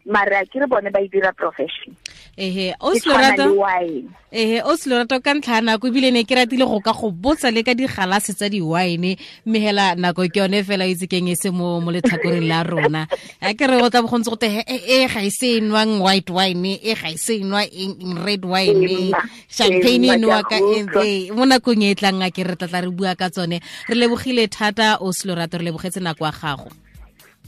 Mare 0.06 0.36
a 0.38 0.46
ke 0.46 0.60
re 0.60 0.66
bone 0.66 0.90
ba 0.90 1.00
e 1.00 1.08
dira 1.08 1.32
profession 1.32 1.96
ehe 2.36 2.74
o 2.80 2.92
e 2.92 3.00
se 3.00 3.00
tshwana 3.00 3.32
lorato 3.32 3.44
le 3.48 3.56
wine 3.56 4.08
ehe 4.32 4.58
o 4.62 4.76
se 4.76 4.90
lorato 4.90 5.16
ka 5.24 5.32
ntlha 5.34 5.60
nako 5.64 5.88
ebile 5.88 6.10
ne 6.12 6.24
ke 6.28 6.34
ratile 6.36 6.64
go 6.68 6.80
ka 6.84 6.92
go 6.92 7.08
botsa 7.10 7.48
le 7.50 7.62
ka 7.64 7.72
digalase 7.72 8.36
tsa 8.36 8.48
di-wine 8.52 9.16
mme 9.46 9.58
hela 9.58 9.94
nako 9.96 10.28
ke 10.28 10.40
yone 10.44 10.60
fela 10.64 10.84
o 10.84 10.88
itse 10.92 11.08
keng 11.08 11.28
e 11.32 11.36
se 11.36 11.48
mo 11.50 11.80
mo 11.80 11.88
letlhakoreng 11.90 12.44
la 12.44 12.60
rona 12.62 13.06
a 13.40 13.54
ke 13.56 13.64
re 13.66 13.80
go 13.80 13.88
tla 13.88 14.02
bo 14.04 14.08
go 14.12 14.18
ntse 14.20 14.28
go 14.30 14.36
te 14.36 14.52
e 14.52 14.76
e 14.84 15.08
ga 15.08 15.20
e 15.24 15.30
se 15.32 15.56
e 15.56 15.60
nwang 15.64 15.96
white 16.04 16.28
wine 16.28 16.76
e 16.76 16.92
ga 16.94 17.08
e 17.08 17.16
se 17.16 17.40
e 17.40 17.44
nwa 17.44 17.64
eng- 17.64 17.96
eng 18.04 18.16
red 18.20 18.44
wine 18.44 19.16
champagne 19.48 20.12
e 20.12 20.12
ema, 20.12 20.16
nwa 20.20 20.42
ke 20.44 20.58
ka 20.92 21.00
ee, 21.04 21.32
mo 21.32 21.48
nakong 21.48 21.80
e 21.88 21.90
e 21.90 21.94
tlang 21.96 22.20
a 22.20 22.28
ke 22.28 22.44
re 22.44 22.52
tlatla 22.56 22.84
re 22.84 22.90
bua 22.92 23.16
ka 23.16 23.30
tsone 23.32 23.64
re 23.88 23.94
lebogile 23.96 24.44
thata 24.52 25.00
o 25.00 25.08
se 25.12 25.24
lorato 25.24 25.56
re 25.56 25.64
lebogetse 25.72 26.04
nako 26.04 26.28
ya 26.28 26.32
gago 26.36 26.68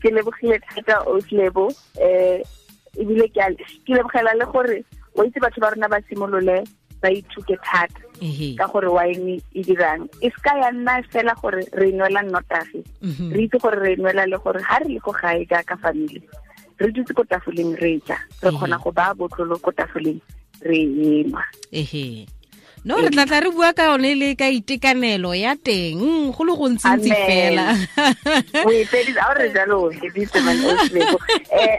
ke 0.00 0.08
lebogile 0.08 0.56
thata 0.64 1.04
oslebo 1.10 1.68
um 2.00 2.40
ebile 2.96 3.28
ke 3.28 3.42
ke 3.84 3.92
lebogela 3.94 4.32
le 4.38 4.46
gore 4.52 4.84
o 5.14 5.24
itse 5.24 5.40
batho 5.40 5.60
ba 5.60 5.70
rona 5.70 5.88
ba 5.88 6.00
simolole 6.08 6.64
ba 7.02 7.08
ithuke 7.10 7.56
thata. 7.62 8.00
Ka 8.58 8.66
gore 8.66 8.90
wine 8.90 9.42
e 9.54 9.62
dirang. 9.62 10.08
E 10.22 10.30
seka 10.30 10.56
ya 10.58 10.70
nna 10.72 11.02
fela 11.12 11.34
gore 11.42 11.62
re 11.72 11.92
nwela 11.92 12.22
nnotagi. 12.22 12.82
Mhm. 13.02 13.32
re 13.32 13.40
itse 13.44 13.58
gore 13.58 13.78
re 13.78 13.96
nwela 13.96 14.26
le 14.26 14.36
gore 14.38 14.60
ga 14.62 14.78
re 14.78 14.88
le 14.88 15.00
ko 15.00 15.12
gae 15.12 15.46
jaaka 15.46 15.76
family 15.78 16.22
re 16.78 16.90
dutse 16.92 17.14
ko 17.14 17.22
tafoleng 17.24 17.74
re 17.78 18.00
ja. 18.06 18.18
Re 18.42 18.50
kgona 18.50 18.78
go 18.82 18.90
baya 18.90 19.14
botlolo 19.14 19.58
ko 19.62 19.70
tafoleng 19.70 20.20
re 20.62 20.78
enwa 20.82 21.42
ehe 21.72 22.26
no 22.84 22.96
re 23.02 23.08
tlatla 23.10 23.40
re 23.44 23.50
bua 23.50 23.72
ka 23.72 23.84
yone 23.90 24.14
le 24.14 24.34
ka 24.34 24.46
itekanelo 24.50 25.34
ya 25.36 25.54
teng 25.56 26.30
go 26.32 26.44
le 26.44 26.52
gontsi-ntsi 26.56 27.10
Amen. 27.10 27.26
fela 27.26 27.66
o 28.64 28.70
feditse 28.92 29.18
a 29.20 29.26
o 29.30 29.34
re 29.38 29.46
jalo 29.54 29.76
o 29.86 29.90
feditse 29.92 30.40
man 30.46 30.56
oslebo 30.72 31.18
um 31.18 31.78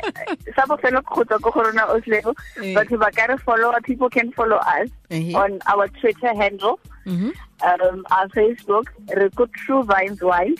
sa 0.56 0.66
bofelo 0.70 1.02
go 1.08 1.24
tswa 1.24 1.40
ko 1.42 1.50
go 1.52 1.64
rona 1.64 1.86
oslebo 1.96 2.36
Eh. 2.62 2.74
batho 2.76 2.98
ba 3.00 3.10
ka 3.12 3.26
re 3.32 3.38
follow 3.46 3.72
people 3.84 4.10
can 4.10 4.32
follow 4.34 4.58
us 4.78 4.90
on 5.36 5.60
our 5.72 5.88
twitter 6.02 6.34
handle 6.36 6.80
Mhm. 7.10 7.32
um, 7.66 8.06
our 8.12 8.28
Facebook, 8.38 8.86
Rico 9.18 9.48
True 9.66 9.82
Vines 9.84 10.22
Wines. 10.22 10.60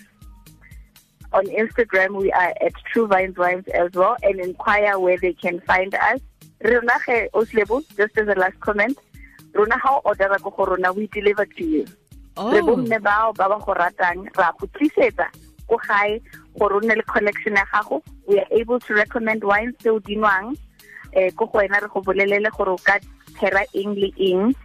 On 1.32 1.46
Instagram, 1.46 2.16
we 2.18 2.32
are 2.32 2.54
at 2.66 2.74
True 2.92 3.06
Vines 3.06 3.38
Wines 3.38 3.68
as 3.68 3.92
well, 3.94 4.16
and 4.24 4.40
inquire 4.40 4.98
where 4.98 5.18
they 5.22 5.34
can 5.34 5.60
find 5.68 5.94
us. 5.94 6.20
Rona 6.64 6.96
ge 7.06 7.30
Oslebo, 7.38 7.84
just 7.96 8.18
as 8.18 8.28
a 8.30 8.34
last 8.40 8.60
comment, 8.62 8.98
Rona 9.54 9.78
how 9.78 10.02
order 10.06 10.30
ko 10.42 10.50
go 10.52 10.66
rona 10.66 10.94
we 10.94 11.08
deliver 11.08 11.46
to 11.46 11.64
you. 11.64 11.86
Re 12.38 12.60
Oh. 12.60 12.64
bomme 12.64 13.00
bao 13.04 13.36
ba 13.36 13.50
ba 13.50 13.60
go 13.60 13.74
ratang 13.74 14.28
ra 14.38 14.52
go 14.60 14.68
tlisetsa 14.68 15.28
ko 15.68 15.78
gae 15.88 16.22
gore 16.58 16.76
o 16.76 16.80
nne 16.80 16.96
le 16.96 17.04
collection 17.04 17.56
ya 17.56 17.66
gago 17.72 18.02
we 18.28 18.40
are 18.40 18.48
able 18.52 18.80
to 18.80 18.94
recommend 18.94 19.44
wines 19.44 19.76
tse 19.80 19.90
o 19.92 20.00
di 20.00 20.16
nwang 20.16 20.56
eh 21.14 21.30
ko 21.36 21.46
go 21.46 21.60
wena 21.60 21.82
re 21.84 21.88
go 21.92 22.02
bolelele 22.02 22.50
gore 22.56 22.72
o 22.72 22.78
ka 22.78 22.96
tshera 23.36 23.64
eng 23.76 23.94
le 23.94 24.10
eng 24.18 24.56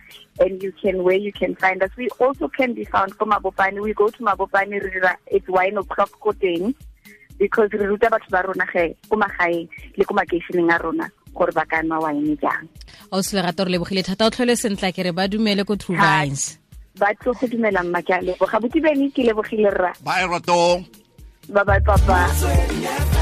and 0.40 0.62
you 0.62 0.72
can 0.80 1.02
where 1.02 1.18
you 1.18 1.32
can 1.32 1.54
find 1.56 1.82
us 1.82 1.90
we 1.96 2.08
also 2.20 2.48
can 2.48 2.74
be 2.74 2.84
found 2.84 3.16
ko 3.18 3.24
mabopane 3.26 3.82
we 3.82 3.92
go 3.92 4.08
to 4.08 4.22
mabopane 4.22 4.78
re 4.78 4.90
dira 4.94 5.16
it's 5.26 5.48
wine 5.48 5.76
o'clock 5.76 6.10
ko 6.20 6.30
teng 6.32 6.74
because 7.38 7.70
re 7.72 7.86
ruta 7.90 8.06
batho 8.06 8.30
ba 8.30 8.46
rona 8.46 8.66
ge 8.72 8.94
ko 9.10 9.16
magaeng 9.16 9.68
le 9.98 10.04
ko 10.04 10.14
makeišeneng 10.14 10.70
a 10.70 10.78
rona 10.78 11.10
gore 11.34 11.52
ba 11.52 11.66
ka 11.66 11.82
nwa 11.82 12.00
wine 12.06 12.38
jang 12.38 12.68
o 13.14 13.22
se 13.22 13.36
lerato 13.36 13.64
re 13.64 13.70
lebogile 13.70 14.02
thata 14.02 14.26
o 14.26 14.30
tlhole 14.30 14.56
sentla 14.58 14.90
ke 14.92 15.06
re 15.06 15.12
ba 15.12 15.28
dumele 15.30 15.62
ko 15.64 15.76
true 15.76 15.96
vines. 15.96 16.58
ba 16.98 17.14
tlo 17.18 17.34
go 17.38 17.46
dumela 17.46 17.82
mma 17.82 18.02
ke 18.02 18.12
a 18.14 18.20
leboga. 18.26 18.58
Botibeni 18.62 19.10
ke 19.14 19.22
lebogile 19.26 19.70
rra. 19.70 19.92
Ba 20.02 20.22
e 20.22 20.26
ratong 20.26 20.82
ba 21.54 21.62
ba 21.64 21.78
papa 21.86 23.13